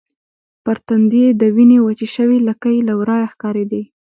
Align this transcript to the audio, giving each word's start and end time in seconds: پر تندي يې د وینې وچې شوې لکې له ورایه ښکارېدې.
پر 0.63 0.77
تندي 0.87 1.21
يې 1.25 1.29
د 1.41 1.43
وینې 1.55 1.77
وچې 1.81 2.07
شوې 2.15 2.37
لکې 2.47 2.85
له 2.87 2.93
ورایه 2.99 3.27
ښکارېدې. 3.33 3.83